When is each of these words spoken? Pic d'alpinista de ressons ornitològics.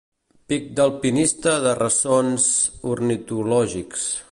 Pic 0.53 0.63
d'alpinista 0.79 1.53
de 1.67 1.75
ressons 1.81 2.49
ornitològics. 2.95 4.11